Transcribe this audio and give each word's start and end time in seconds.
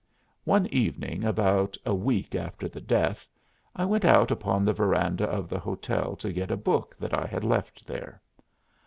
One 0.45 0.65
evening 0.73 1.23
about 1.23 1.77
a 1.85 1.93
week 1.93 2.33
after 2.33 2.67
the 2.67 2.81
death 2.81 3.27
I 3.75 3.85
went 3.85 4.03
out 4.03 4.31
upon 4.31 4.65
the 4.65 4.73
veranda 4.73 5.25
of 5.29 5.47
the 5.47 5.59
hotel 5.59 6.15
to 6.15 6.33
get 6.33 6.49
a 6.49 6.57
book 6.57 6.95
that 6.97 7.13
I 7.13 7.27
had 7.27 7.43
left 7.43 7.85
there. 7.85 8.19